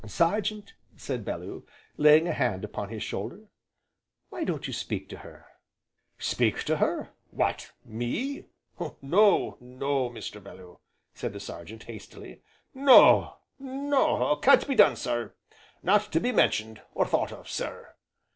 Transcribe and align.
"Sergeant," 0.07 0.73
said 0.97 1.23
Bellew, 1.23 1.63
laying 1.95 2.27
a 2.27 2.33
hand 2.33 2.63
upon 2.65 2.89
his 2.89 3.03
shoulder, 3.03 3.41
"why 4.29 4.43
don't 4.43 4.65
you 4.65 4.73
speak 4.73 5.07
to 5.09 5.19
her?" 5.19 5.45
"Speak 6.17 6.63
to 6.63 6.77
her, 6.77 7.09
what 7.29 7.71
me! 7.85 8.45
No, 8.99 9.57
no, 9.61 10.09
Mr. 10.09 10.43
Bellew!" 10.43 10.79
said 11.13 11.33
the 11.33 11.39
Sergeant, 11.39 11.83
hastily. 11.83 12.41
"No, 12.73 13.35
no, 13.59 14.37
can't 14.37 14.67
be 14.67 14.73
done, 14.73 14.95
sir, 14.95 15.35
not 15.83 16.11
to 16.13 16.19
be 16.19 16.31
mentioned, 16.31 16.81
or 16.95 17.05
thought 17.05 17.31
of, 17.31 17.47
sir!" 17.47 17.93